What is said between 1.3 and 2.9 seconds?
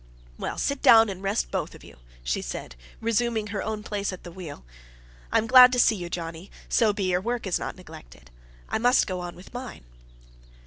you both," she said,